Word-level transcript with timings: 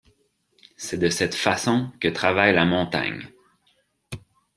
C’est 0.77 0.97
de 0.97 1.09
cette 1.09 1.35
façon 1.35 1.91
que 1.99 2.07
travaille 2.07 2.55
la 2.55 2.65
montagne. 2.65 3.29